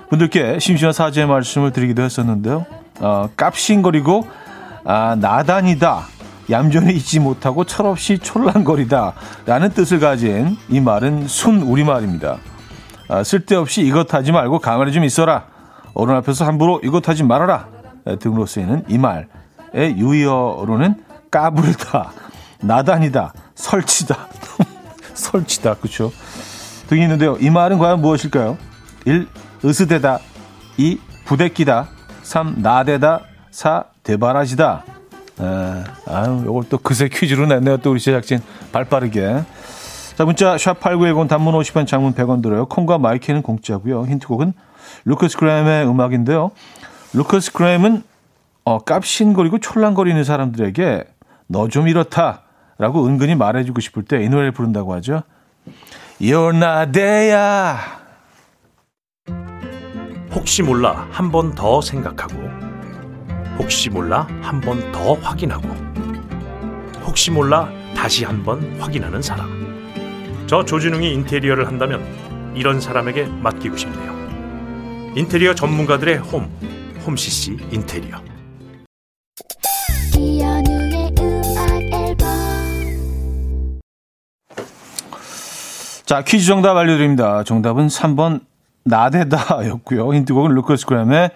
[0.09, 2.65] 분들께 심심한 사죄의 말씀을 드리기도 했었는데요.
[2.99, 4.27] 어, 깝신거리고
[4.83, 6.07] 아, 나다니다.
[6.49, 9.13] 얌전히 있지 못하고 철없이 촐랑거리다
[9.45, 12.37] 라는 뜻을 가진 이 말은 순 우리말입니다.
[13.07, 15.50] 아, 쓸데없이 이것 하지 말고 가만히 좀 있어라.
[15.93, 17.67] 어른 앞에서 함부로 이것 하지 말아라
[18.19, 19.27] 등으로 쓰이는 이 말의
[19.97, 20.95] 유의어로는
[21.29, 22.11] 까불다,
[22.61, 24.27] 나다니다, 설치다,
[25.13, 26.11] 설치다, 그렇죠?
[26.87, 27.37] 등이 있는데요.
[27.39, 28.57] 이 말은 과연 무엇일까요?
[29.05, 29.27] 1.
[29.63, 30.19] 으스대다
[30.77, 30.99] 2.
[31.25, 31.87] 부대끼다
[32.23, 32.55] 3.
[32.61, 33.21] 나대다.
[33.51, 33.85] 4.
[34.03, 34.83] 대바라지다.
[35.39, 37.77] 에, 아유, 요걸 또 그새 퀴즈로 냈네요.
[37.77, 38.39] 또 우리 제작진
[38.73, 39.43] 발빠르게.
[40.17, 42.65] 자, 문자 샵 8910 단문 50원 장문 100원 들어요.
[42.65, 44.05] 콩과 마이케이는 공짜고요.
[44.07, 44.53] 힌트곡은
[45.05, 46.51] Lukas Graham의 음악인데요.
[47.13, 48.03] Lukas Graham은
[48.63, 51.03] 어, 깝신거리고 촐랑거리는 사람들에게
[51.47, 52.43] 너 좀 이렇다
[52.77, 55.23] 라고 은근히 말해주고 싶을 때 이 노래를 부른다고 하죠.
[56.19, 57.77] You're not there.
[60.33, 62.33] 혹시 몰라 한 번 더 생각하고
[63.57, 65.67] 혹시 몰라 한 번 더 확인하고
[67.03, 69.49] 혹시 몰라 다시 한 번 확인하는 사람
[70.47, 72.01] 저 조진웅이 인테리어를 한다면
[72.55, 74.10] 이런 사람에게 맡기고 싶네요
[75.15, 76.49] 인테리어 전문가들의 홈
[77.05, 78.17] 홈CC 인테리어
[86.05, 88.41] 자 퀴즈 정답 알려드립니다 정답은 3번
[88.83, 90.13] 나대다였고요.
[90.13, 91.29] 힌트곡은 루커스 그램의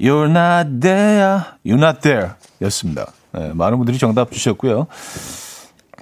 [0.00, 2.30] You're not there, you're not there
[2.62, 3.12] 였습니다.
[3.32, 4.86] 네, 많은 분들이 정답 주셨고요.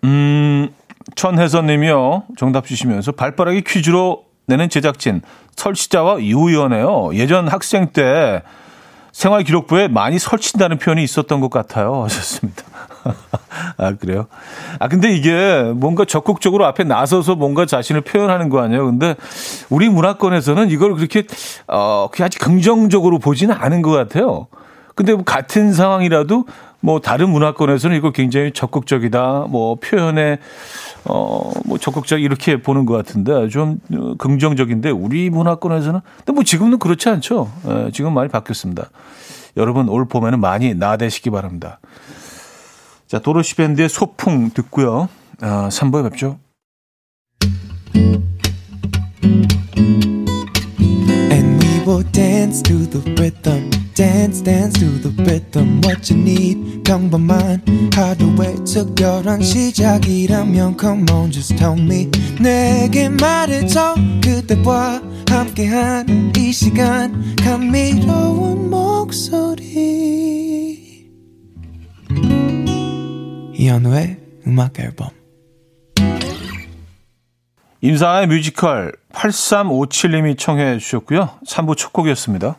[0.05, 0.69] 음,
[1.15, 2.25] 천혜선님이요.
[2.37, 5.23] 정답 주시면서 발빠르게 퀴즈로 내는 제작진
[5.57, 7.11] 설치자와 이우연해요.
[7.15, 8.43] 예전 학생 때
[9.13, 12.05] 생활기록부에 많이 설친다는 표현이 있었던 것 같아요.
[12.05, 12.63] 하셨습니다.
[13.79, 14.27] 아, 그래요?
[14.79, 18.85] 아, 근데 이게 뭔가 적극적으로 앞에 나서서 뭔가 자신을 표현하는 거 아니에요?
[18.85, 19.17] 근데
[19.71, 21.25] 우리 문화권에서는 이걸 그렇게,
[21.67, 24.49] 어, 그게 아주 긍정적으로 보지는 않은 것 같아요.
[24.95, 26.45] 근데 뭐 같은 상황이라도
[26.81, 29.47] 뭐 다른 문화권에서는 이거 굉장히 적극적이다.
[29.49, 30.39] 뭐 표현에
[31.09, 33.81] 어 뭐 적극적 이렇게 보는 것 같은데 좀
[34.19, 37.51] 긍정적인데 우리 문화권에서는 근데 뭐 지금은 그렇지 않죠.
[37.69, 38.89] 예, 지금 많이 바뀌었습니다.
[39.57, 41.81] 여러분 올 봄에는 많이 나대시기 바랍니다.
[43.07, 45.09] 자 도로시 밴드의 소풍 듣고요.
[45.41, 46.39] 아, 3부에 뵙죠.
[51.31, 53.76] And we will dance to the rhythm.
[53.97, 56.83] Dance dance to the rhythm what you need.
[56.85, 57.63] 평범한
[57.95, 62.11] 하루의 특별한 시작이라면 come on just tell me.
[62.39, 67.35] 내게 말해줘 그대와 함께한 이 시간.
[67.37, 69.67] 감미로운 목소리.
[73.55, 75.09] 이현우의 음악 앨범.
[77.81, 81.31] 임사의 뮤지컬 8357님이 청해 주셨고요.
[81.47, 82.59] 3부 첫 곡이었습니다.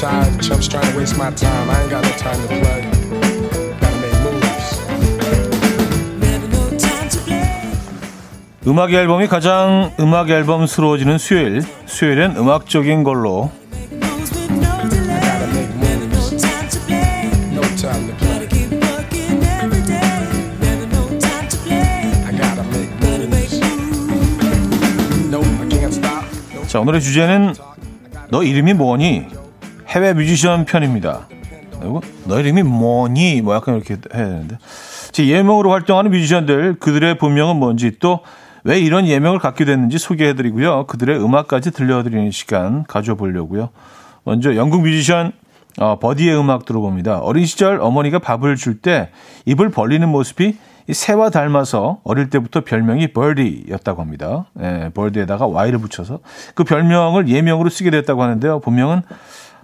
[0.00, 0.40] Tired.
[0.40, 1.68] Chumps trying to waste my time.
[1.68, 2.80] I ain't got no time to play.
[3.80, 4.80] Gotta make moves.
[8.66, 11.62] 음악 앨범이 가장 음악 앨범스러워지는 수요일.
[11.84, 13.50] 수요일엔 음악적인 걸로
[26.68, 27.54] 자, 오늘의 주제는
[28.30, 29.39] 너 이름이 뭐니?
[29.90, 31.26] 해외 뮤지션 편입니다.
[31.78, 33.42] 그리고 너 이름이 뭐니?
[33.42, 34.58] 뭐 약간 이렇게 해야 되는데.
[35.12, 38.20] 제 예명으로 활동하는 뮤지션들 그들의 본명은 뭔지 또
[38.64, 40.86] 왜 이런 예명을 갖게 됐는지 소개해드리고요.
[40.86, 43.70] 그들의 음악까지 들려드리는 시간 가져보려고요.
[44.24, 45.32] 먼저 영국 뮤지션
[45.78, 47.20] 어, 버디의 음악 들어봅니다.
[47.20, 49.10] 어린 시절 어머니가 밥을 줄 때
[49.46, 50.56] 입을 벌리는 모습이
[50.90, 54.46] 새와 닮아서 어릴 때부터 별명이 버디였다고 합니다.
[54.60, 56.18] 예, 버디에다가 Y를 붙여서
[56.54, 58.60] 그 별명을 예명으로 쓰게 됐다고 하는데요.
[58.60, 59.02] 본명은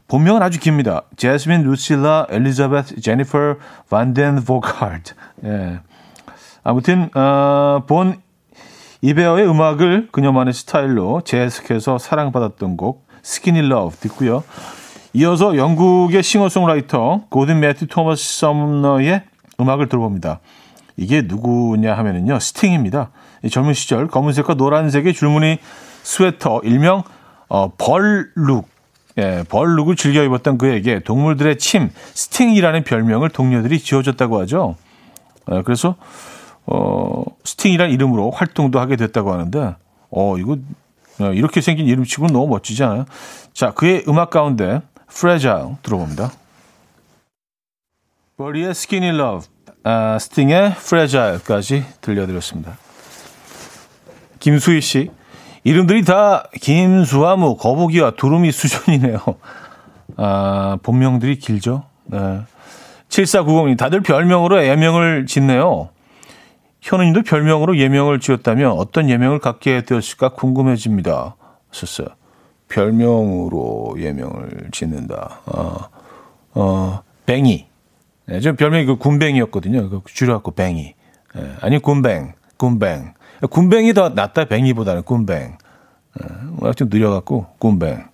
[0.08, 1.02] 본명은 아주 깁니다.
[1.16, 3.56] 제스민, 루실라, 엘리자베스, 제니퍼,
[3.90, 5.14] 반 덴 보가드.
[5.44, 5.80] 예.
[6.62, 8.20] 아무튼 어, 본
[9.02, 14.44] 이베어의 음악을 그녀만의 스타일로 재해석해서 사랑받았던 곡 Skinny Love 듣고요.
[15.12, 19.22] 이어서 영국의 싱어송라이터 고든 매튜 토머스 썸너의
[19.60, 20.40] 음악을 들어봅니다.
[20.96, 23.10] 이게 누구냐 하면은요 스팅입니다.
[23.50, 25.58] 젊은 시절 검은색과 노란색의 줄무늬
[26.02, 27.02] 스웨터 일명
[27.48, 28.75] 어, 벌 룩
[29.18, 34.76] 예, 벌 룩을 즐겨 입었던 그에게 동물들의 침 스팅이라는 별명을 동료들이 지어줬다고 하죠.
[35.50, 35.96] 예, 그래서
[36.66, 39.76] 어, 스팅이라는 이름으로 활동도 하게 됐다고 하는데
[40.10, 40.58] 어 이거
[41.20, 43.06] 어, 이렇게 생긴 이름 치고는 너무 멋지지 않아요?
[43.52, 46.32] 자 그의 음악 가운데 Fragile 들어봅니다.
[48.36, 49.46] 버디의 Skinny Love
[49.84, 52.76] 아, 스팅의 Fragile까지 들려드렸습니다.
[54.40, 55.10] 김수희 씨
[55.66, 59.18] 이름들이 다 김수아무, 거북이와 두루미 수준이네요.
[60.16, 61.82] 아, 본명들이 길죠.
[62.04, 62.42] 네.
[63.08, 65.88] 7490님, 다들 별명으로 예명을 짓네요.
[66.82, 71.34] 현우님도 별명으로 예명을 지었다면 어떤 예명을 갖게 되었을까 궁금해집니다.
[71.72, 72.14] 썼어요.
[72.68, 75.40] 별명으로 예명을 짓는다.
[75.46, 75.78] 어,
[76.54, 77.66] 어, 뱅이.
[78.26, 79.90] 네, 저 별명이 그 군뱅이였거든요.
[79.90, 80.94] 그 줄여갖고 뱅이.
[81.34, 83.14] 네, 아니, 군뱅, 군뱅.
[83.50, 85.58] 군뱅이 더 낫다, 뱅이보다는 군뱅.
[86.62, 88.04] 네, 좀 느려갖고, 군뱅.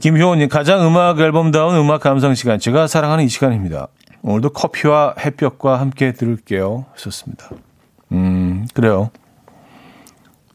[0.00, 2.58] 김효원님, 가장 음악 앨범다운 음악 감상 시간.
[2.58, 3.88] 제가 사랑하는 이 시간입니다.
[4.22, 6.86] 오늘도 커피와 햇볕과 함께 들을게요.
[6.92, 7.50] 하셨습니다.
[8.12, 9.10] 음, 그래요.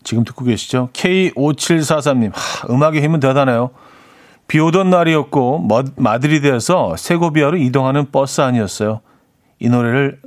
[0.04, 0.90] 지금 듣고 계시죠?
[0.94, 3.72] K5743님, 하, 음악의 힘은 대단해요.
[4.48, 9.02] 비 오던 날이었고, 마드리드에서 세고비아로 이동하는 버스 안이었어요.
[9.60, 10.20] 이 노래를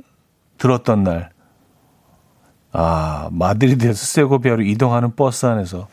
[0.57, 1.32] 들었던 날.
[2.73, 5.87] 아, 마드리드에서 세고비아로 이동하는 버스 안에서.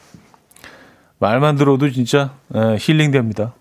[1.19, 3.53] 말만 들어도 진짜 에, 힐링됩니다.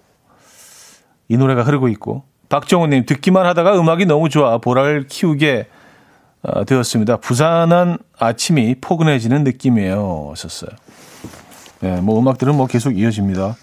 [1.28, 2.24] 이 노래가 흐르고 있고.
[2.48, 5.68] 박정우님, 듣기만 하다가 음악이 너무 좋아 보라를 키우게
[6.42, 7.18] 어, 되었습니다.
[7.18, 10.30] 부산한 아침이 포근해지는 느낌이에요.
[10.32, 10.72] 하셨어요.
[11.82, 13.56] 네, 뭐 음악들은 뭐 계속 이어집니다.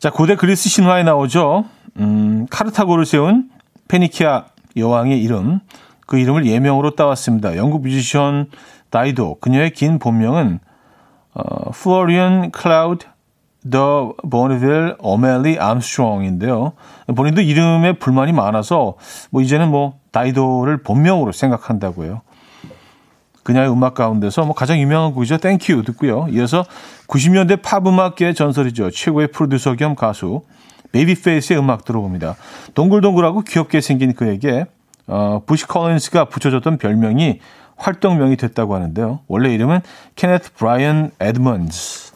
[0.00, 1.64] 자, 고대 그리스 신화에 나오죠.
[1.98, 3.48] 음, 카르타고를 세운
[3.86, 5.60] 페니키아 여왕의 이름.
[6.06, 7.56] 그 이름을 예명으로 따왔습니다.
[7.56, 8.50] 영국 뮤지션
[8.90, 10.60] 다이도 그녀의 긴 본명은
[11.34, 13.06] 어, 플로리안 클라우드
[13.70, 16.72] 더 보네빌 어멜리 암스트롱인데요.
[17.16, 18.94] 본인도 이름에 불만이 많아서
[19.30, 22.20] 뭐 이제는 뭐 다이도를 본명으로 생각한다고 해요.
[23.42, 25.38] 그녀의 음악 가운데서 뭐 가장 유명한 곡이죠.
[25.38, 26.26] Thank You 듣고요.
[26.30, 26.64] 이어서
[27.08, 28.90] 90년대 팝 음악계의 전설이죠.
[28.90, 30.42] 최고의 프로듀서 겸 가수
[30.92, 32.36] 베이비페이스의 음악 들어봅니다.
[32.74, 34.66] 동글동글하고 귀엽게 생긴 그에게
[35.06, 37.40] 어, 부치 컬린스가 붙여줬던 별명이
[37.76, 39.20] 활동명이 됐다고 하는데요.
[39.26, 39.80] 원래 이름은
[40.16, 42.12] 케네트 브라이언 에드먼즈.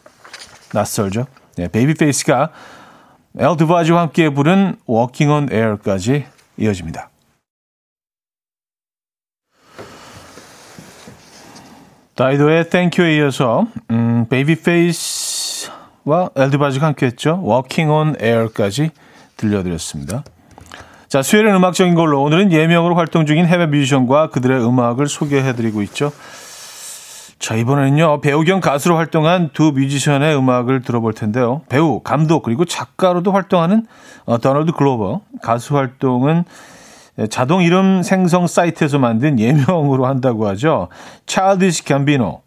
[0.73, 1.27] 낯설죠?
[1.57, 2.51] 네, 베이비 페이스가
[3.39, 7.11] 엘 드바지와 함께 부른 Walking on Air까지 이어집니다.
[12.19, 17.41] 다이도의 Thank You에 이어서 음, 베이비 페이스와 엘드바지가 함께했죠.
[17.47, 18.91] Walking on Air까지
[19.37, 20.25] 들려드렸습니다.
[21.09, 26.13] 자, 수요일은 음악적인 걸로 오늘은 예명으로 활동 중인 해외 뮤지션과 그들의 음악을 소개해드리고 있죠.
[27.39, 31.63] 자, 이번에는요, 배우 겸 가수로 활동한 두 뮤지션의 음악을 들어볼 텐데요.
[31.71, 33.87] 배우, 감독, 그리고 작가로도 활동하는
[34.27, 35.23] 어, 더널드 글로버.
[35.41, 36.45] 가수 활동은
[37.31, 40.89] 자동 이름 생성 사이트에서 만든 예명으로 한다고 하죠.
[41.27, 42.43] Childish Gambino.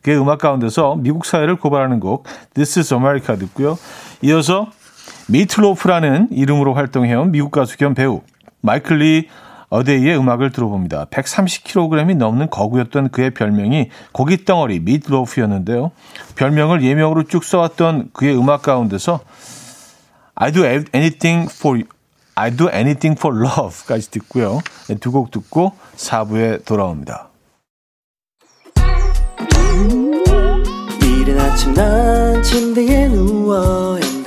[0.00, 3.76] 그의 음악 가운데서 미국 사회를 고발하는 곡 This is America 듣고요.
[4.22, 4.68] 이어서
[5.28, 8.22] 미트로프라는 이름으로 활동해온 미국 가수 겸 배우
[8.60, 9.28] 마이클 리
[9.68, 11.06] 어데이의 음악을 들어봅니다.
[11.06, 15.90] 130kg이 넘는 거구였던 그의 별명이 고기 덩어리 미트로프였는데요.
[16.36, 19.20] 별명을 예명으로 쭉 써왔던 그의 음악 가운데서
[20.36, 21.82] I do anything for
[22.36, 24.60] I do anything for love까지 듣고요.
[25.00, 27.30] 두 곡 듣고 4부에 돌아옵니다.
[31.02, 33.98] 이른 아침 난 침대에 누워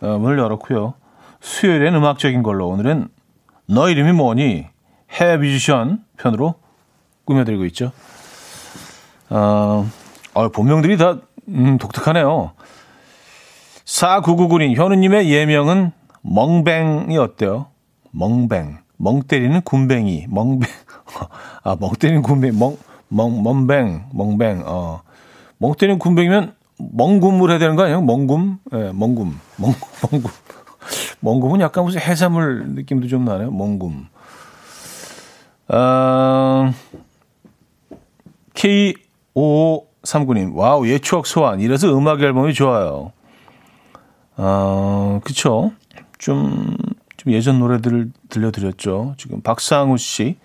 [0.00, 0.94] 어, 문을 열었고요.
[1.40, 3.08] 수요일엔 음악적인 걸로 오늘은
[3.66, 4.66] 너 이름이 뭐니?
[5.10, 6.54] 해외 뮤지션 편으로
[7.24, 7.92] 꾸며드리고 있죠.
[9.28, 9.86] 어,
[10.34, 12.52] 어 본명들이 다 음, 독특하네요.
[13.84, 15.92] 4999님 현우님의 예명은
[16.22, 17.66] 멍뱅이 어때요?
[18.12, 18.78] 멍뱅.
[18.96, 20.26] 멍 때리는 군뱅이.
[20.28, 20.68] 멍뱅.
[21.64, 22.56] 아, 멍 때리는 군뱅이.
[22.56, 22.76] 멍,
[23.08, 24.04] 멍, 멍뱅.
[24.12, 24.62] 멍뱅.
[24.66, 25.02] 어.
[25.58, 26.54] 멍 때리는 굼벵이면
[26.92, 28.00] 멍굼을 해야 되는 거 아니에요?
[28.02, 28.58] 멍굼?
[28.72, 29.38] 예, 네, 멍굼.
[29.56, 29.74] 멍,
[30.10, 30.30] 멍굼.
[31.20, 33.50] 멍굼은 약간 무슨 해산물 느낌도 좀 나네요.
[33.50, 34.06] 멍굼.
[35.68, 36.72] 어,
[38.54, 41.60] K5539님, 와우, 예 추억 소환.
[41.60, 43.12] 이래서 음악 앨범이 좋아요.
[44.36, 45.72] 어, 그쵸.
[46.18, 46.76] 좀,
[47.16, 49.14] 좀 예전 노래들을 들려드렸죠.
[49.16, 50.36] 지금 박상우 씨.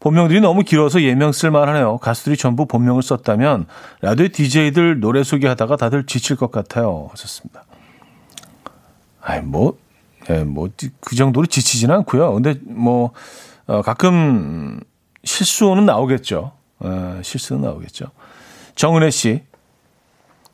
[0.00, 1.98] 본명들이 너무 길어서 예명 쓸만하네요.
[1.98, 3.66] 가수들이 전부 본명을 썼다면
[4.00, 7.08] 라디오 DJ들 노래 소개하다가 다들 지칠 것 같아요.
[7.10, 7.64] 하셨습니다.
[9.20, 9.78] 아이 뭐,
[10.30, 12.32] 예, 뭐그 정도로 지치지는 않고요.
[12.32, 13.12] 근데 뭐
[13.66, 14.80] 어, 가끔
[15.22, 16.52] 실수는 나오겠죠.
[16.78, 18.06] 어, 실수는 나오겠죠.
[18.74, 19.42] 정은혜 씨,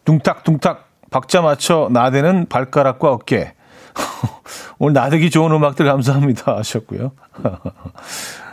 [0.05, 3.55] 둥탁둥탁 박자 맞춰 나대는 발가락과 어깨.
[4.79, 7.13] 오늘 나대기 좋은 음악들 감사합니다 하셨고요.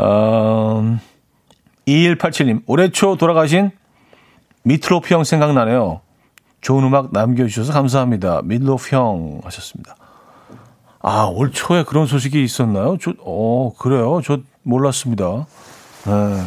[0.00, 0.98] 어,
[1.86, 3.70] 2187님, 올해 초 돌아가신
[4.62, 6.00] 미트로프 형 생각나네요.
[6.60, 8.42] 좋은 음악 남겨주셔서 감사합니다.
[8.44, 9.96] 미트로프 형 하셨습니다.
[11.00, 12.96] 아, 올 초에 그런 소식이 있었나요?
[13.00, 14.20] 저, 어, 그래요.
[14.24, 15.46] 저 몰랐습니다.
[16.04, 16.44] 네.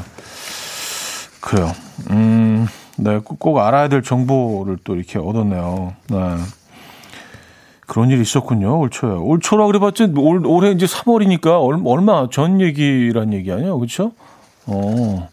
[1.42, 1.72] 그래요.
[2.12, 5.96] 음, 네, 꼭, 꼭 알아야 될 정보를 또 이렇게 얻었네요.
[6.10, 6.18] 네.
[7.92, 8.80] 그런 일이 있었군요.
[8.80, 9.12] 올 초에.
[9.12, 13.78] 올 초라 그래봤자 올, 올해 이제 3월이니까 얼마 전 얘기란 얘기 아니에요.
[13.78, 14.14] 그렇죠?
[14.66, 15.28] 어,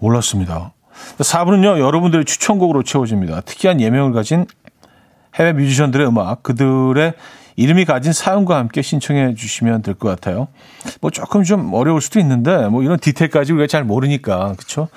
[0.00, 0.72] 몰랐습니다.
[1.18, 1.78] 4부는요.
[1.78, 3.42] 여러분들의 추천곡으로 채워집니다.
[3.42, 4.46] 특이한 예명을 가진
[5.36, 7.14] 해외 뮤지션들의 음악, 그들의
[7.54, 10.48] 이름이 가진 사연과 함께 신청해 주시면 될 것 같아요.
[11.00, 14.88] 뭐 조금 좀 어려울 수도 있는데 뭐 이런 디테일까지 우리가 잘 모르니까 그렇죠?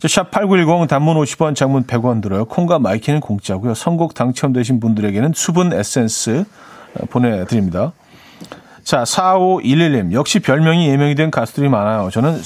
[0.00, 2.44] 샵8910 단문 50원, 장문 100원 들어요.
[2.44, 3.74] 콩과 마이케이는 공짜고요.
[3.74, 6.44] 선곡 당첨되신 분들에게는 수분 에센스
[6.94, 7.92] 어, 보내드립니다.
[8.84, 10.12] 자, 4511님.
[10.12, 12.10] 역시 별명이 예명이 된 가수들이 많아요.
[12.10, 12.40] 저는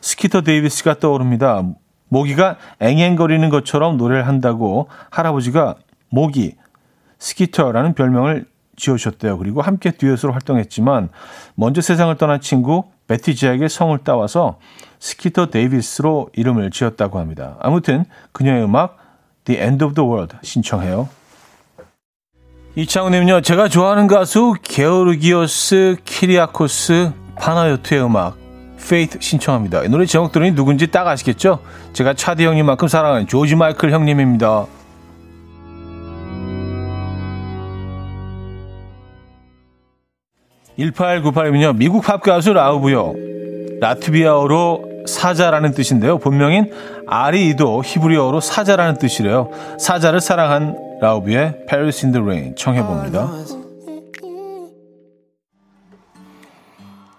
[0.00, 1.62] 스키터 데이비스가 떠오릅니다.
[2.08, 5.74] 모기가 앵앵거리는 것처럼 노래를 한다고 할아버지가
[6.08, 6.54] 모기,
[7.18, 8.46] 스키터라는 별명을
[8.78, 9.36] 지어주셨대요.
[9.36, 11.10] 그리고 함께 듀엣으로 활동했지만
[11.54, 14.58] 먼저 세상을 떠난 친구 베티 지에게 성을 따와서
[15.00, 17.56] 스키터 데이비스로 이름을 지었다고 합니다.
[17.60, 18.96] 아무튼 그녀의 음악
[19.44, 21.08] The End of the World 신청해요.
[22.76, 23.40] 이창훈님요.
[23.40, 28.36] 제가 좋아하는 가수 게오르기오스 키리아코스 파나요트의 음악
[28.76, 29.82] Faith 신청합니다.
[29.82, 31.60] 이 노래 제목 들으니 누군지 딱 아시겠죠?
[31.92, 34.66] 제가 차디 형님만큼 사랑하는 조지 마이클 형님입니다.
[40.78, 41.76] 1898이면요.
[41.76, 43.14] 미국 팝 가수 라우브요.
[43.80, 46.18] 라트비아어로 사자라는 뜻인데요.
[46.18, 46.70] 본명인
[47.06, 49.50] 아리이도 히브리어로 사자라는 뜻이래요.
[49.78, 53.30] 사자를 사랑한 라우브의 Paris in the Rain 청해 봅니다.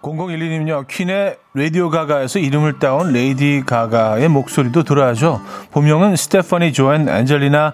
[0.01, 0.87] 0012님요.
[0.87, 5.41] 퀸의 Radio Ga Ga에서 이름을 따온 레이디 가가의 목소리도 들어야죠.
[5.71, 7.73] 본명은 스테파니 조앤 앤젤리나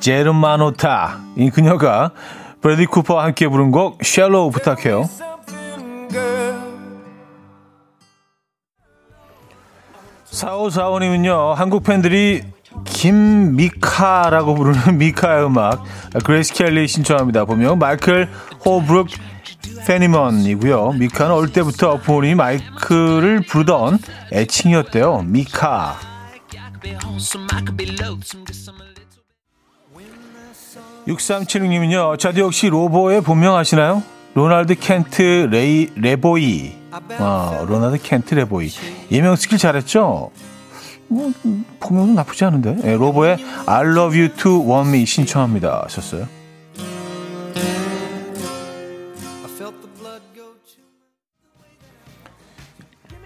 [0.00, 1.18] 제르마노타.
[1.36, 2.12] 이 그녀가
[2.62, 5.08] 브래들리 쿠퍼와 함께 부른 곡 Shallow 부탁해요.
[10.24, 12.42] 사오사오님은요 한국 팬들이
[12.84, 15.84] 김미카라고 부르는 미카의 음악
[16.24, 17.44] Grace Kelly 신청합니다.
[17.44, 18.30] 본명 마이클
[18.64, 19.08] 홀브룩
[19.86, 20.92] 페니먼이고요.
[20.92, 23.98] 미카는 어릴 때부터 부모님이 마이클을 부르던
[24.32, 25.22] 애칭이었대요.
[25.26, 25.96] 미카.
[31.06, 34.02] 6376님은요, 저도 혹시 로보의 본명 아시나요?
[34.34, 36.72] 로날드 켄트 레이, 레보이.
[37.18, 38.70] 아, 로날드 켄트 레보이.
[39.10, 40.30] 예명 쓰길 잘했죠?
[41.08, 41.32] 뭐,
[41.80, 42.76] 본명은 나쁘지 않은데.
[42.76, 43.36] 네, 로보의
[43.66, 45.82] I love you to want me 신청합니다.
[45.84, 46.26] 하셨어요.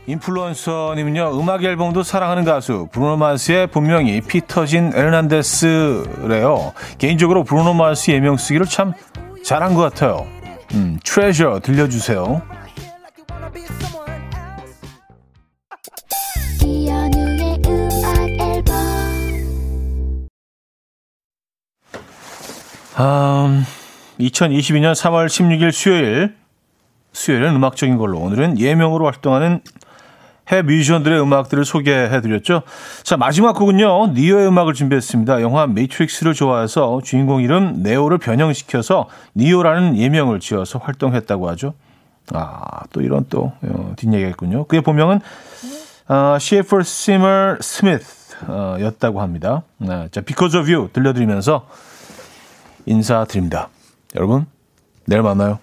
[0.06, 6.72] 인플루언서님은요 음악 앨범도 사랑하는 가수 브루노 마스의 본명이 피터진 에르난데스래요.
[6.98, 8.92] 개인적으로 브루노 마스 예명 쓰기를 참
[9.44, 10.26] 잘한 것 같아요.
[10.74, 12.42] 음, 트레저 들려주세요.
[22.98, 23.64] 음,
[24.20, 26.34] 2022년 3월 16일 수요일
[27.12, 29.60] 수요일은 음악적인 걸로 오늘은 예명으로 활동하는
[30.48, 32.62] 해외 뮤지션들의 음악들을 소개해드렸죠.
[33.02, 35.42] 자 마지막 곡은요 니오의 음악을 준비했습니다.
[35.42, 41.74] 영화 매트릭스를 좋아해서 주인공 이름 네오를 변형시켜서 니오라는 예명을 지어서 활동했다고 하죠.
[42.32, 44.64] 아 또 이런 또 어, 뒷얘기겠군요.
[44.64, 45.20] 그의 본명은
[46.08, 49.62] 어, 시에퍼 시머 스미스였다고 합니다.
[49.78, 51.66] 네, 자 Because of You 들려드리면서
[52.86, 53.68] 인사드립니다.
[54.14, 54.46] 여러분
[55.04, 55.58] 내일 만나요.